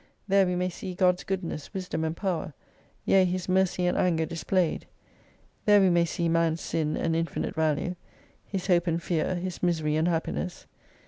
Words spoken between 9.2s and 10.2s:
his misery and